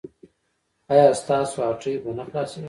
[0.91, 2.59] ایا ستاسو هټۍ به نه خلاصیږي؟